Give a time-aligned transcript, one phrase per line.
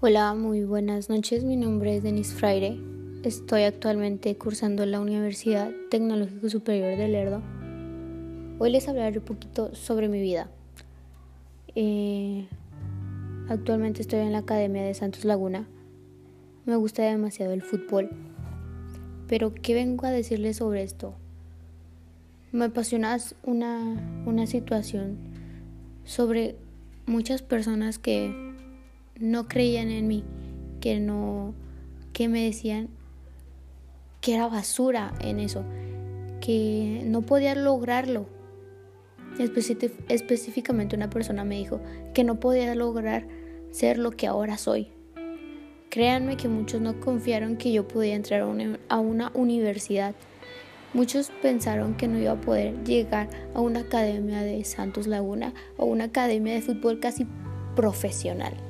[0.00, 1.42] Hola, muy buenas noches.
[1.42, 2.78] Mi nombre es Denise Fraire.
[3.24, 7.42] Estoy actualmente cursando en la Universidad Tecnológico Superior de Lerdo.
[8.60, 10.48] Hoy les hablaré un poquito sobre mi vida.
[11.74, 12.46] Eh,
[13.48, 15.66] actualmente estoy en la Academia de Santos Laguna.
[16.64, 18.08] Me gusta demasiado el fútbol.
[19.26, 21.16] Pero, ¿qué vengo a decirles sobre esto?
[22.52, 25.18] Me apasiona una, una situación
[26.04, 26.54] sobre
[27.04, 28.47] muchas personas que
[29.18, 30.24] no creían en mí,
[30.80, 31.54] que no,
[32.12, 32.88] que me decían
[34.20, 35.64] que era basura en eso,
[36.40, 38.26] que no podía lograrlo.
[40.08, 41.80] específicamente una persona me dijo
[42.14, 43.26] que no podía lograr
[43.70, 44.88] ser lo que ahora soy.
[45.90, 50.14] Créanme que muchos no confiaron que yo podía entrar a una, universidad.
[50.92, 55.86] Muchos pensaron que no iba a poder llegar a una academia de Santos Laguna o
[55.86, 57.26] una academia de fútbol casi
[57.74, 58.67] profesional.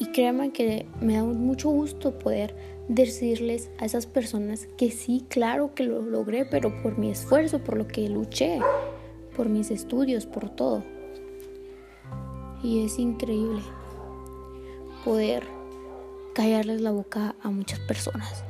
[0.00, 2.56] Y créanme que me da mucho gusto poder
[2.88, 7.76] decirles a esas personas que sí, claro que lo logré, pero por mi esfuerzo, por
[7.76, 8.60] lo que luché,
[9.36, 10.82] por mis estudios, por todo.
[12.62, 13.60] Y es increíble
[15.04, 15.44] poder
[16.34, 18.42] callarles la boca a muchas personas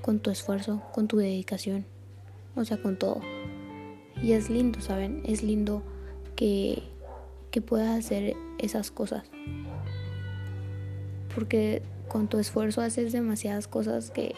[0.00, 1.84] con tu esfuerzo, con tu dedicación,
[2.56, 3.20] o sea, con todo.
[4.22, 5.20] Y es lindo, ¿saben?
[5.26, 5.82] Es lindo
[6.34, 6.82] que,
[7.50, 9.24] que puedas hacer esas cosas
[11.34, 14.34] porque con tu esfuerzo haces demasiadas cosas que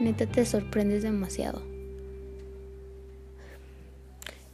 [0.00, 1.62] neta te sorprendes demasiado.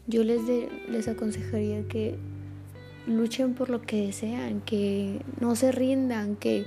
[0.07, 0.43] Yo les,
[0.89, 2.17] les aconsejaría que
[3.07, 6.65] luchen por lo que desean, que no se rindan, que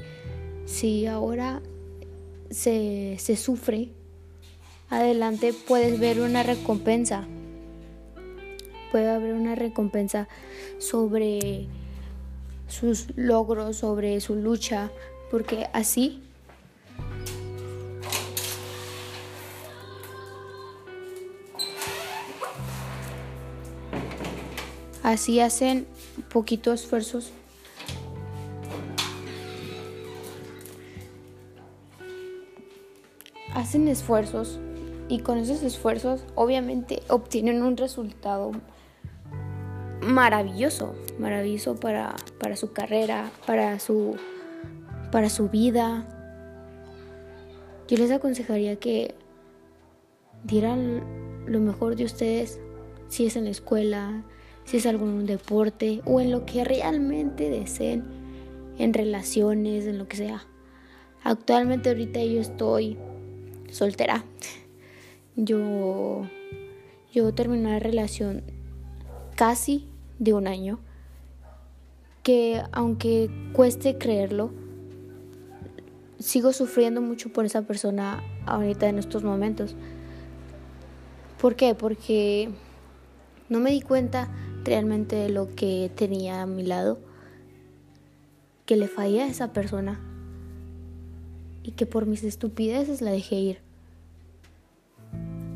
[0.66, 1.62] si ahora
[2.50, 3.90] se, se sufre,
[4.90, 7.28] adelante puedes ver una recompensa.
[8.92, 10.28] Puede haber una recompensa
[10.78, 11.68] sobre
[12.68, 14.92] sus logros, sobre su lucha,
[15.32, 16.22] porque así
[25.06, 25.86] así hacen
[26.30, 27.32] poquitos esfuerzos.
[33.54, 34.60] Hacen esfuerzos
[35.08, 38.52] y con esos esfuerzos obviamente obtienen un resultado
[40.06, 44.16] maravilloso, maravilloso para, para su carrera, para su,
[45.12, 46.08] para su vida.
[47.88, 49.16] Yo les aconsejaría que
[50.44, 51.04] dieran
[51.46, 52.60] lo mejor de ustedes,
[53.08, 54.24] si es en la escuela,
[54.64, 58.04] si es algún deporte o en lo que realmente deseen,
[58.78, 60.46] en relaciones, en lo que sea.
[61.24, 62.98] Actualmente ahorita yo estoy
[63.72, 64.24] soltera.
[65.36, 66.28] Yo
[67.16, 68.44] yo terminé una relación
[69.38, 69.88] casi
[70.20, 70.80] de un año,
[72.24, 74.52] que aunque cueste creerlo,
[76.20, 79.76] sigo sufriendo mucho por esa persona ahorita en estos momentos.
[81.40, 81.76] ¿Por qué?
[81.76, 82.50] Porque
[83.50, 84.32] no me di cuenta
[84.64, 86.98] realmente de lo que tenía a mi lado,
[88.66, 90.00] que le fallé a esa persona
[91.62, 93.60] y que por mis estupideces la dejé ir.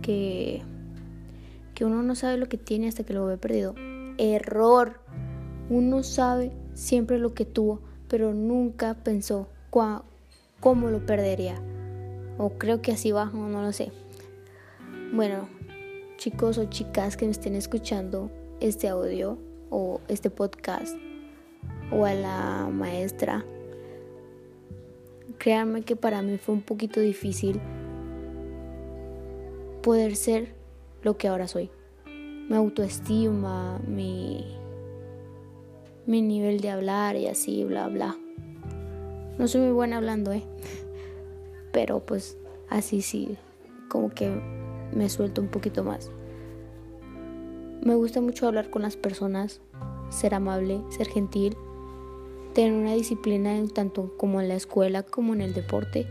[0.03, 0.61] Que,
[1.73, 3.73] que uno no sabe lo que tiene hasta que lo ve perdido
[4.19, 4.99] error.
[5.69, 9.47] Uno sabe siempre lo que tuvo, pero nunca pensó
[10.59, 11.55] cómo lo perdería.
[12.37, 13.91] O creo que así va, no lo sé.
[15.13, 15.47] Bueno,
[16.17, 20.95] chicos o chicas que me estén escuchando este audio o este podcast
[21.91, 23.45] o a la maestra,
[25.37, 27.59] créanme que para mí fue un poquito difícil
[29.81, 30.53] poder ser
[31.01, 31.71] lo que ahora soy
[32.49, 34.43] mi autoestima, mi,
[36.07, 38.17] mi nivel de hablar y así, bla, bla.
[39.37, 40.43] No soy muy buena hablando, ¿eh?
[41.71, 42.37] Pero pues
[42.67, 43.37] así sí,
[43.87, 44.31] como que
[44.91, 46.09] me suelto un poquito más.
[47.81, 49.61] Me gusta mucho hablar con las personas,
[50.09, 51.55] ser amable, ser gentil,
[52.55, 56.07] tener una disciplina tanto como en la escuela como en el deporte,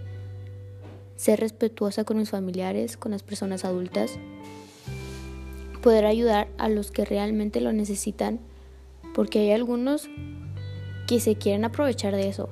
[1.17, 4.21] ser respetuosa con mis familiares, con las personas adultas
[5.79, 8.41] poder ayudar a los que realmente lo necesitan,
[9.15, 10.09] porque hay algunos
[11.07, 12.49] que se quieren aprovechar de eso.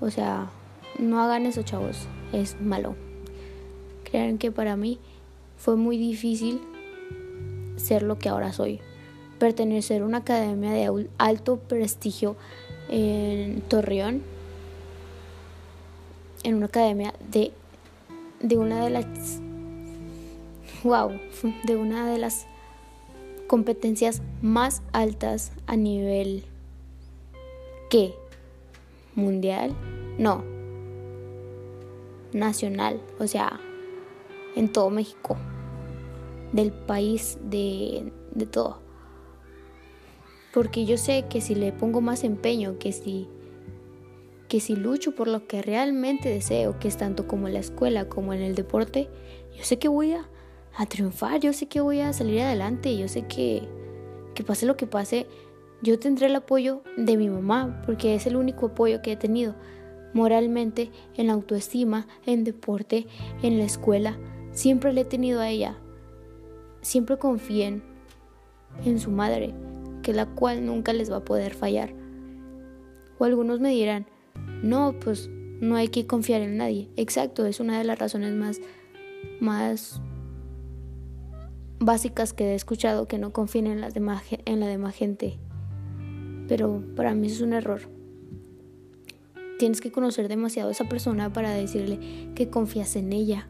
[0.00, 0.50] O sea,
[0.98, 2.94] no hagan eso, chavos, es malo.
[4.04, 4.98] Crean que para mí
[5.56, 6.60] fue muy difícil
[7.76, 8.80] ser lo que ahora soy.
[9.38, 12.36] Pertenecer a una academia de alto prestigio
[12.88, 14.22] en Torreón,
[16.44, 17.52] en una academia de,
[18.40, 19.40] de una de las
[20.84, 21.12] wow,
[21.64, 22.46] de una de las
[23.46, 26.44] competencias más altas a nivel
[27.88, 28.14] ¿qué?
[29.14, 29.74] ¿Mundial?
[30.18, 30.44] No.
[32.32, 33.60] Nacional, o sea,
[34.56, 35.36] en todo México,
[36.52, 38.80] del país, de, de todo.
[40.52, 43.28] Porque yo sé que si le pongo más empeño, que si
[44.48, 48.08] que si lucho por lo que realmente deseo, que es tanto como en la escuela
[48.08, 49.08] como en el deporte,
[49.56, 50.28] yo sé que voy a,
[50.76, 53.66] a triunfar, yo sé que voy a salir adelante, yo sé que,
[54.34, 55.26] que pase lo que pase,
[55.82, 59.54] yo tendré el apoyo de mi mamá, porque es el único apoyo que he tenido
[60.16, 63.06] moralmente, en la autoestima, en deporte,
[63.42, 64.18] en la escuela.
[64.50, 65.76] Siempre le he tenido a ella.
[66.80, 67.82] Siempre confíen
[68.84, 69.52] en su madre,
[70.02, 71.92] que la cual nunca les va a poder fallar.
[73.18, 74.06] O algunos me dirán,
[74.62, 75.28] no, pues
[75.60, 76.88] no hay que confiar en nadie.
[76.96, 78.60] Exacto, es una de las razones más,
[79.40, 80.00] más
[81.86, 85.38] básicas que he escuchado que no confíen en, las demás, en la demás gente.
[86.48, 87.80] Pero para mí es un error.
[89.60, 93.48] Tienes que conocer demasiado a esa persona para decirle que confías en ella.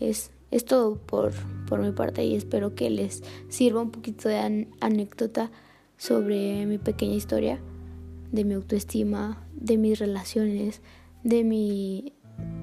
[0.00, 1.32] Es, es todo por,
[1.68, 5.50] por mi parte y espero que les sirva un poquito de anécdota
[5.98, 7.60] sobre mi pequeña historia
[8.32, 10.80] de mi autoestima, de mis relaciones,
[11.22, 12.14] de mi,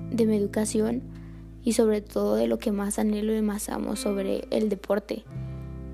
[0.10, 1.04] de mi educación
[1.68, 5.26] y sobre todo de lo que más anhelo y más amo sobre el deporte.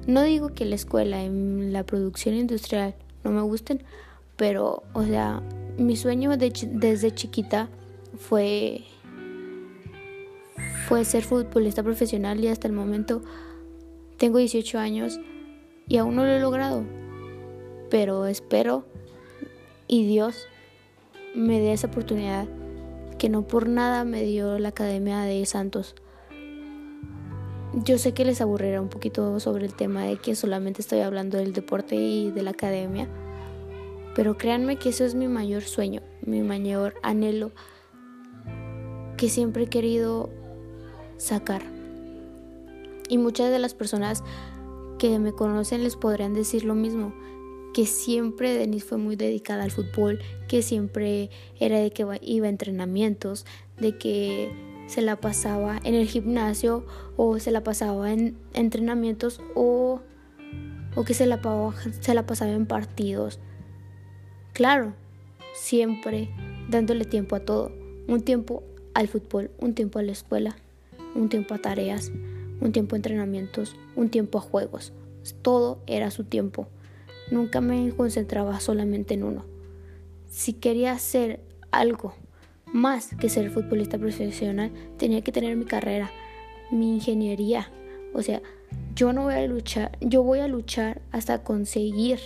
[0.06, 2.94] No digo que la escuela, en la producción industrial
[3.24, 3.82] no me gusten,
[4.38, 5.42] pero, o sea,
[5.80, 7.70] mi sueño desde chiquita
[8.20, 8.82] fue,
[10.88, 13.24] fue ser futbolista profesional y hasta el momento
[14.20, 15.20] tengo 18 años
[15.88, 16.84] y aún no lo he logrado.
[17.90, 18.86] Pero espero
[19.88, 20.46] y Dios
[21.34, 22.48] me dé esa oportunidad
[23.24, 25.96] que no por nada me dio la Academia de Santos.
[27.74, 31.38] Yo sé que les aburrirá un poquito sobre el tema de que solamente estoy hablando
[31.38, 33.08] del deporte y de la academia,
[34.14, 37.52] pero créanme que eso es mi mayor sueño, mi mayor anhelo
[39.16, 40.30] que siempre he querido
[41.16, 41.62] sacar.
[43.08, 44.22] Y muchas de las personas
[45.00, 47.14] que me conocen les podrían decir lo mismo
[47.74, 51.30] que siempre Denise fue muy dedicada al fútbol, que siempre
[51.60, 53.46] era de que iba a entrenamientos,
[53.80, 54.52] de que
[54.88, 56.86] se la pasaba en el gimnasio
[57.18, 60.02] o se la pasaba en entrenamientos o,
[60.96, 61.42] o que se la,
[62.00, 63.40] se la pasaba en partidos.
[64.54, 64.94] Claro,
[65.54, 66.30] siempre
[66.70, 67.72] dándole tiempo a todo.
[68.08, 70.56] Un tiempo al fútbol, un tiempo a la escuela,
[71.16, 72.12] un tiempo a tareas,
[72.62, 74.94] un tiempo a entrenamientos, un tiempo a juegos.
[75.42, 76.68] Todo era su tiempo.
[77.32, 79.46] Nunca me concentraba solamente en uno.
[80.28, 81.40] Si quería hacer
[81.72, 82.14] algo
[82.74, 86.12] más que ser futbolista profesional, tenía que tener mi carrera,
[86.72, 87.72] mi ingeniería.
[88.14, 88.42] O sea,
[88.96, 92.20] yo no voy a luchar, yo voy a luchar hasta conseguir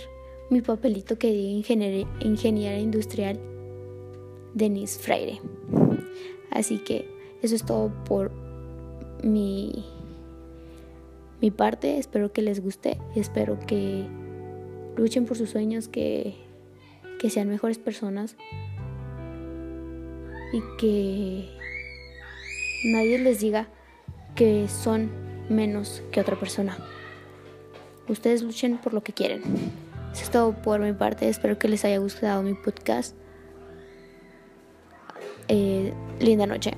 [0.50, 1.74] mi papelito que diga
[2.20, 3.38] ingeniera industrial
[4.54, 5.40] Denise Freire.
[6.50, 7.08] Así que
[7.42, 8.30] eso es todo por
[9.22, 9.84] mi,
[11.40, 11.98] mi parte.
[11.98, 12.98] Espero que les guste.
[13.14, 14.06] Espero que
[14.98, 16.34] luchen por sus sueños, que,
[17.18, 18.36] que sean mejores personas
[20.52, 21.48] y que
[22.84, 23.68] nadie les diga
[24.34, 25.10] que son
[25.48, 26.76] menos que otra persona.
[28.08, 29.42] Ustedes luchen por lo que quieren.
[30.12, 31.28] Eso es todo por mi parte.
[31.28, 33.14] Espero que les haya gustado mi podcast.
[35.48, 36.72] Eh, linda noche.